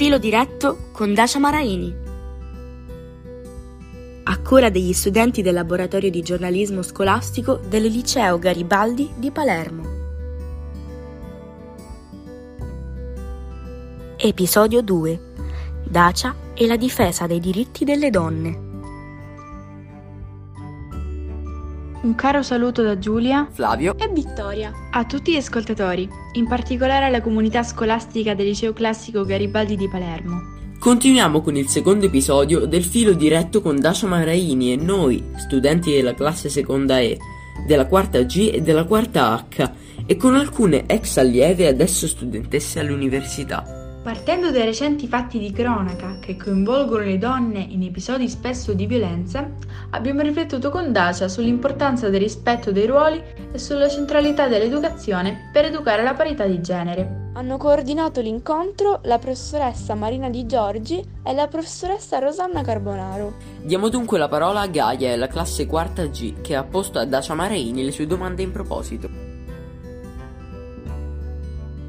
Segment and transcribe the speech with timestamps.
[0.00, 1.94] filo diretto con Dacia Maraini.
[4.22, 9.82] A cura degli studenti del laboratorio di giornalismo scolastico del liceo Garibaldi di Palermo.
[14.16, 15.20] Episodio 2
[15.84, 18.69] Dacia e la difesa dei diritti delle donne.
[22.02, 27.20] Un caro saluto da Giulia, Flavio e Vittoria a tutti gli ascoltatori, in particolare alla
[27.20, 30.40] comunità scolastica del liceo classico Garibaldi di Palermo.
[30.78, 36.14] Continuiamo con il secondo episodio del filo diretto con Dacia Maraini e noi, studenti della
[36.14, 37.18] classe seconda E,
[37.66, 39.70] della quarta G e della quarta H,
[40.06, 43.79] e con alcune ex allieve e adesso studentesse all'università.
[44.02, 49.46] Partendo dai recenti fatti di cronaca che coinvolgono le donne in episodi spesso di violenza,
[49.90, 53.22] abbiamo riflettuto con Dacia sull'importanza del rispetto dei ruoli
[53.52, 57.28] e sulla centralità dell'educazione per educare la parità di genere.
[57.34, 63.34] Hanno coordinato l'incontro la professoressa Marina Di Giorgi e la professoressa Rosanna Carbonaro.
[63.62, 67.04] Diamo dunque la parola a Gaia e alla classe quarta G che ha posto a
[67.04, 69.29] Dacia Maraini le sue domande in proposito.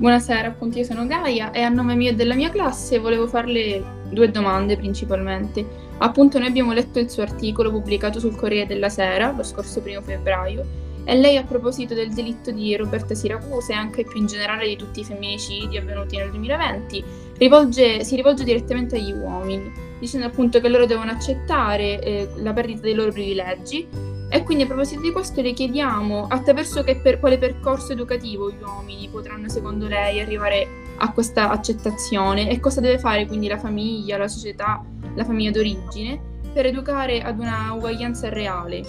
[0.00, 3.84] Buonasera, appunto io sono Gaia e a nome mio e della mia classe volevo farle
[4.08, 5.62] due domande principalmente.
[5.98, 10.00] Appunto noi abbiamo letto il suo articolo pubblicato sul Corriere della Sera lo scorso primo
[10.00, 10.64] febbraio
[11.04, 14.76] e lei a proposito del delitto di Roberta Siracusa e anche più in generale di
[14.76, 17.04] tutti i femminicidi avvenuti nel 2020
[17.36, 22.80] rivolge, si rivolge direttamente agli uomini dicendo appunto che loro devono accettare eh, la perdita
[22.80, 23.86] dei loro privilegi
[24.32, 28.62] e quindi a proposito di questo le chiediamo attraverso che per, quale percorso educativo gli
[28.62, 30.66] uomini potranno secondo lei arrivare
[30.98, 34.84] a questa accettazione e cosa deve fare quindi la famiglia, la società,
[35.16, 36.20] la famiglia d'origine
[36.52, 38.82] per educare ad una uguaglianza reale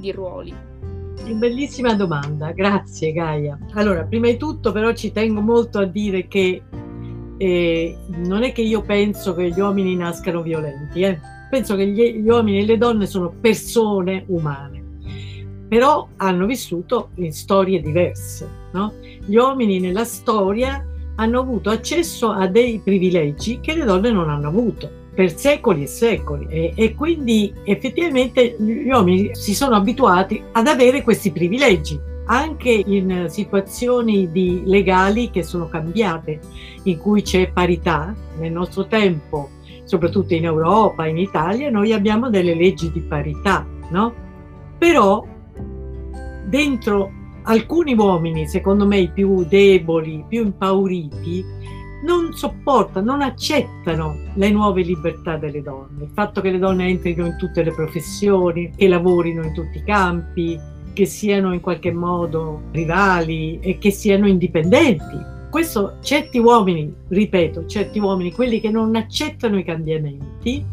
[0.00, 0.52] di ruoli.
[1.34, 3.56] Bellissima domanda, grazie Gaia.
[3.74, 6.62] Allora, prima di tutto però ci tengo molto a dire che
[7.36, 11.20] eh, non è che io penso che gli uomini nascano violenti, eh.
[11.48, 14.79] penso che gli, gli uomini e le donne sono persone umane
[15.70, 18.48] però hanno vissuto in storie diverse.
[18.72, 18.94] No?
[19.24, 24.48] Gli uomini nella storia hanno avuto accesso a dei privilegi che le donne non hanno
[24.48, 30.66] avuto per secoli e secoli e, e, quindi effettivamente gli uomini si sono abituati ad
[30.66, 36.40] avere questi privilegi anche in situazioni di legali che sono cambiate
[36.84, 39.50] in cui c'è parità nel nostro tempo
[39.84, 44.14] soprattutto in Europa in Italia noi abbiamo delle leggi di parità no?
[44.78, 45.26] però
[46.50, 47.10] dentro
[47.44, 51.42] alcuni uomini, secondo me i più deboli, più impauriti,
[52.04, 57.26] non sopportano, non accettano le nuove libertà delle donne, il fatto che le donne entrino
[57.26, 60.58] in tutte le professioni, che lavorino in tutti i campi,
[60.92, 65.38] che siano in qualche modo rivali e che siano indipendenti.
[65.50, 70.64] Questo certi uomini, ripeto, certi uomini, quelli che non accettano i cambiamenti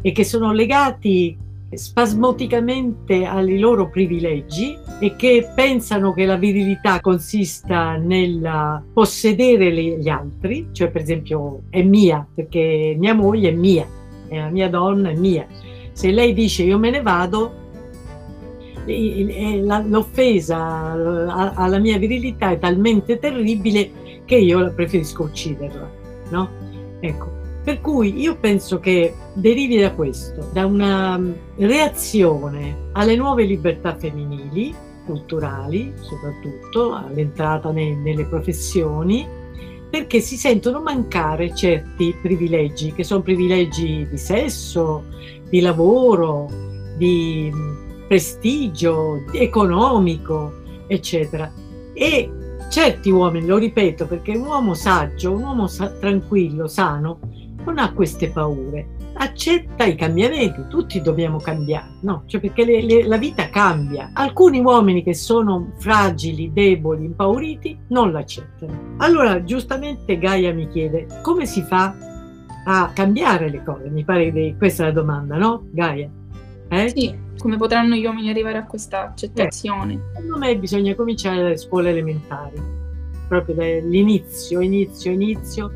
[0.00, 1.36] e che sono legati
[1.70, 10.68] spasmodicamente ai loro privilegi e che pensano che la virilità consista nel possedere gli altri,
[10.72, 13.86] cioè per esempio è mia perché mia moglie è mia,
[14.28, 15.46] è la mia donna è mia.
[15.92, 17.66] Se lei dice io me ne vado,
[19.86, 20.56] l'offesa
[21.54, 23.90] alla mia virilità è talmente terribile
[24.24, 25.90] che io preferisco ucciderla,
[26.30, 26.48] no?
[27.00, 27.37] Ecco.
[27.68, 33.94] Per cui io penso che derivi da questo, da una mm, reazione alle nuove libertà
[33.94, 34.74] femminili,
[35.04, 39.28] culturali soprattutto, all'entrata nei, nelle professioni,
[39.90, 45.04] perché si sentono mancare certi privilegi, che sono privilegi di sesso,
[45.50, 46.48] di lavoro,
[46.96, 50.54] di mm, prestigio economico,
[50.86, 51.52] eccetera.
[51.92, 52.30] E
[52.70, 57.18] certi uomini, lo ripeto, perché un uomo saggio, un uomo sa- tranquillo, sano,
[57.68, 62.22] non ha queste paure, accetta i cambiamenti, tutti dobbiamo cambiare, no?
[62.26, 64.10] Cioè perché le, le, la vita cambia.
[64.14, 68.94] Alcuni uomini che sono fragili, deboli, impauriti non l'accettano.
[68.98, 71.94] Allora, giustamente Gaia mi chiede come si fa
[72.64, 73.90] a cambiare le cose?
[73.90, 76.08] Mi pare che questa è la domanda, no, Gaia?
[76.70, 76.88] Eh?
[76.94, 79.92] Sì, come potranno gli uomini arrivare a questa accettazione?
[79.94, 82.56] Eh, secondo me bisogna cominciare dalle scuole elementari,
[83.28, 85.70] proprio dall'inizio, inizio, inizio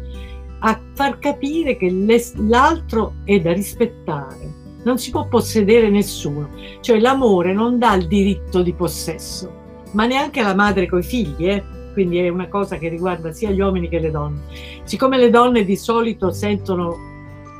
[0.64, 1.90] a far capire che
[2.36, 4.60] l'altro è da rispettare.
[4.84, 6.50] Non si può possedere nessuno,
[6.80, 9.52] cioè l'amore non dà il diritto di possesso,
[9.92, 11.62] ma neanche la madre coi figli, eh?
[11.92, 14.40] quindi è una cosa che riguarda sia gli uomini che le donne.
[14.84, 16.96] Siccome le donne di solito sentono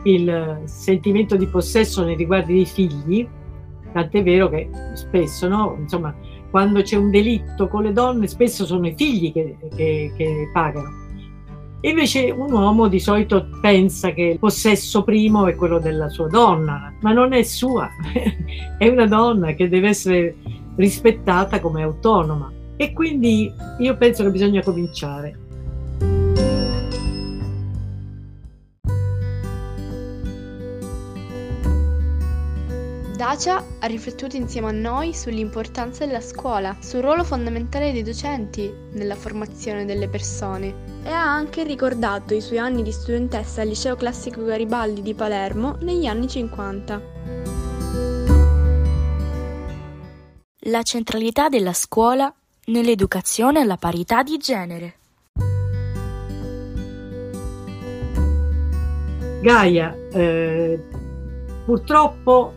[0.05, 3.29] il sentimento di possesso nei riguardi dei figli,
[3.93, 5.77] tant'è vero che spesso, no?
[5.79, 6.15] Insomma,
[6.51, 11.02] quando c'è un delitto con le donne, spesso sono i figli che, che, che pagano
[11.85, 16.95] Invece un uomo di solito pensa che il possesso primo è quello della sua donna,
[17.01, 17.89] ma non è sua,
[18.79, 20.37] è una donna che deve essere
[20.77, 22.53] rispettata come autonoma.
[22.77, 25.39] E quindi io penso che bisogna cominciare.
[33.17, 39.17] Dacia ha riflettuto insieme a noi sull'importanza della scuola, sul ruolo fondamentale dei docenti nella
[39.17, 44.45] formazione delle persone e ha anche ricordato i suoi anni di studentessa al liceo classico
[44.45, 47.03] Garibaldi di Palermo negli anni 50.
[50.67, 52.33] La centralità della scuola
[52.67, 54.95] nell'educazione alla parità di genere.
[59.43, 60.81] Gaia, eh,
[61.65, 62.55] purtroppo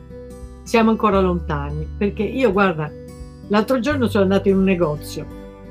[0.61, 2.91] siamo ancora lontani, perché io guarda,
[3.47, 5.25] l'altro giorno sono andata in un negozio,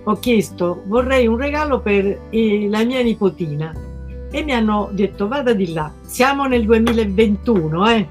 [0.04, 3.72] ho chiesto vorrei un regalo per eh, la mia nipotina
[4.30, 8.08] e mi hanno detto vada di là, siamo nel 2021, eh?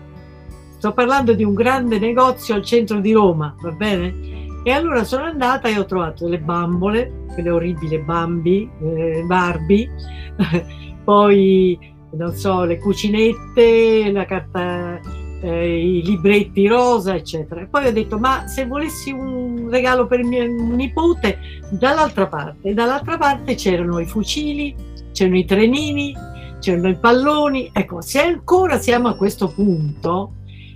[0.78, 4.32] sto parlando di un grande negozio al centro di Roma, va bene?
[4.64, 9.90] E allora sono andata e ho trovato le bambole, quelle orribili Bambi, eh, Barbie,
[11.04, 11.78] poi
[12.12, 15.00] non so, le cucinette, la carta
[15.44, 17.62] eh, i libretti rosa, eccetera.
[17.62, 21.38] E poi ho detto, ma se volessi un regalo per mio nipote,
[21.70, 24.74] dall'altra parte, dall'altra parte c'erano i fucili,
[25.12, 26.16] c'erano i trenini,
[26.60, 27.70] c'erano i palloni.
[27.74, 30.36] Ecco, se ancora siamo a questo punto,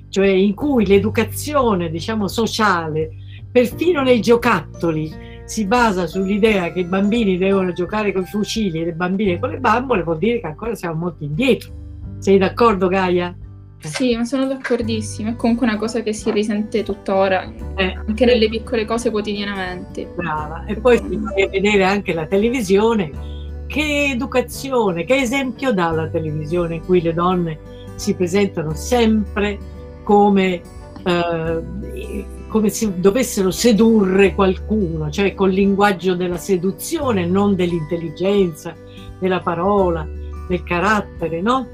[0.10, 3.10] cioè in cui l'educazione, diciamo, sociale,
[3.50, 8.86] perfino nei giocattoli, si basa sull'idea che i bambini devono giocare con i fucili e
[8.86, 11.72] le bambine con le bambole, vuol dire che ancora siamo molto indietro.
[12.20, 13.34] Sei d'accordo, Gaia?
[13.80, 15.30] Sì, ma sono d'accordissimo.
[15.30, 17.94] È comunque una cosa che si risente tuttora, eh.
[18.08, 20.12] anche nelle piccole cose quotidianamente.
[20.16, 20.66] Brava.
[20.66, 23.36] E poi si deve vedere anche la televisione.
[23.68, 27.60] Che educazione, che esempio dà la televisione in cui le donne
[27.96, 29.58] si presentano sempre
[30.04, 30.62] come,
[31.04, 38.74] eh, come se dovessero sedurre qualcuno, cioè col linguaggio della seduzione, non dell'intelligenza,
[39.20, 40.08] della parola,
[40.48, 41.68] del carattere, no?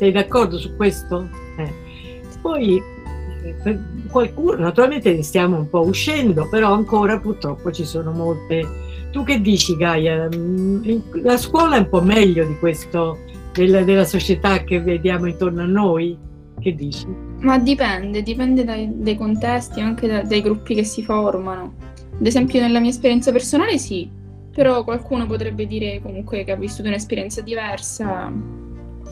[0.00, 1.28] Sei d'accordo su questo?
[1.58, 1.70] Eh.
[2.40, 2.82] Poi
[3.42, 8.66] eh, qualcuno, naturalmente ne stiamo un po' uscendo, però ancora purtroppo ci sono molte.
[9.10, 10.26] Tu che dici, Gaia?
[10.34, 13.18] Mm, la scuola è un po' meglio di questo,
[13.52, 16.16] della, della società che vediamo intorno a noi?
[16.58, 17.06] Che dici?
[17.40, 21.74] Ma dipende, dipende dai, dai contesti, anche da, dai gruppi che si formano.
[22.18, 24.10] Ad esempio, nella mia esperienza personale, sì,
[24.50, 28.32] però qualcuno potrebbe dire comunque che ha vissuto un'esperienza diversa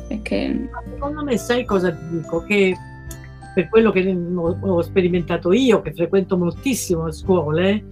[0.08, 0.68] perché...
[0.92, 2.42] Secondo me sai cosa ti dico?
[2.42, 2.76] Che
[3.54, 4.16] per quello che
[4.60, 7.84] ho sperimentato io, che frequento moltissimo a scuole,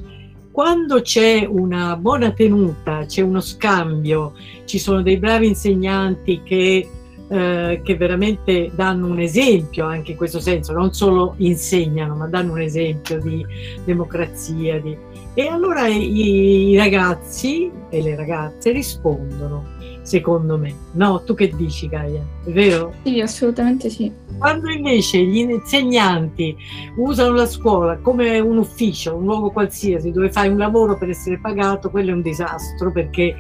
[0.51, 4.33] quando c'è una buona tenuta, c'è uno scambio,
[4.65, 6.89] ci sono dei bravi insegnanti che,
[7.29, 12.53] eh, che veramente danno un esempio anche in questo senso, non solo insegnano, ma danno
[12.53, 13.45] un esempio di
[13.85, 14.81] democrazia.
[14.81, 14.97] Di...
[15.35, 19.63] E allora i, i ragazzi e le ragazze rispondono
[20.07, 20.73] secondo me.
[20.93, 22.25] No, tu che dici Gaia?
[22.45, 22.95] È vero?
[23.03, 24.11] Sì, assolutamente sì.
[24.39, 26.57] Quando invece gli insegnanti
[26.97, 31.39] usano la scuola come un ufficio, un luogo qualsiasi dove fai un lavoro per essere
[31.39, 33.35] pagato, quello è un disastro perché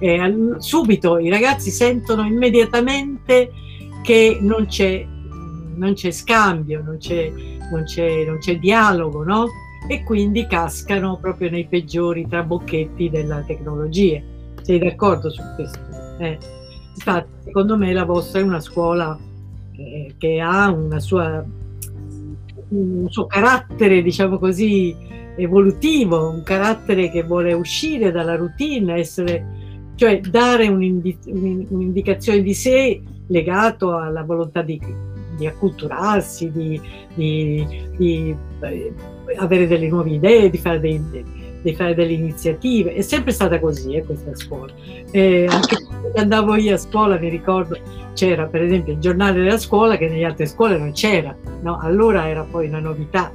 [0.00, 3.52] eh, subito i ragazzi sentono immediatamente
[4.02, 5.06] che non c'è,
[5.76, 7.30] non c'è scambio, non c'è,
[7.70, 9.46] non, c'è, non c'è dialogo, no?
[9.88, 14.20] E quindi cascano proprio nei peggiori trabocchetti della tecnologia.
[14.62, 15.97] Sei d'accordo su questo?
[16.18, 16.38] Eh,
[16.94, 19.18] infatti, secondo me la vostra è una scuola
[19.72, 21.44] eh, che ha sua,
[22.68, 24.94] un suo carattere, diciamo così,
[25.36, 33.96] evolutivo, un carattere che vuole uscire dalla routine, essere, cioè dare un'indicazione di sé legato
[33.96, 34.80] alla volontà di,
[35.36, 36.80] di acculturarsi, di,
[37.14, 37.64] di,
[37.96, 38.92] di, eh,
[39.36, 41.00] avere delle nuove idee, di fare dei,
[41.62, 42.94] di fare delle iniziative.
[42.94, 44.72] È sempre stata così eh, questa scuola.
[45.10, 45.76] Eh, anche
[46.16, 47.76] andavo io a scuola mi ricordo
[48.18, 51.78] c'era per esempio il giornale della scuola che nelle altre scuole non c'era, no?
[51.78, 53.32] allora era poi una novità.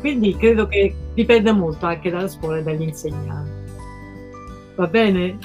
[0.00, 3.50] Quindi credo che dipenda molto anche dalla scuola e dagli insegnanti.
[4.76, 5.38] Va bene?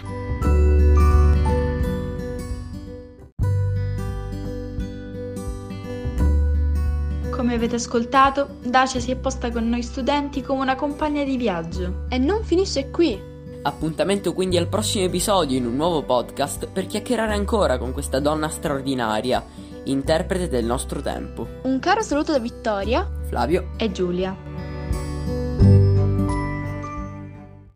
[7.32, 12.06] Come avete ascoltato, Dacia si è posta con noi studenti come una compagna di viaggio.
[12.10, 13.33] E non finisce qui.
[13.66, 18.50] Appuntamento quindi al prossimo episodio in un nuovo podcast per chiacchierare ancora con questa donna
[18.50, 19.42] straordinaria,
[19.86, 21.48] interprete del nostro tempo.
[21.64, 24.53] Un caro saluto da Vittoria, Flavio e Giulia.